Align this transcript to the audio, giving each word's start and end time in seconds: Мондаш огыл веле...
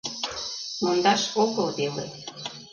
Мондаш 0.83 1.23
огыл 1.43 1.67
веле... 1.77 2.05